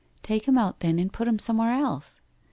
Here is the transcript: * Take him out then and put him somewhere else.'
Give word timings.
* 0.15 0.23
Take 0.23 0.47
him 0.47 0.57
out 0.57 0.79
then 0.79 0.97
and 0.97 1.13
put 1.13 1.27
him 1.27 1.37
somewhere 1.37 1.73
else.' 1.75 2.21